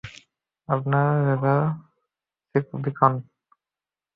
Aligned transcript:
আপনার 0.69 1.07
laser 1.25 1.61
Beacon! 2.83 3.13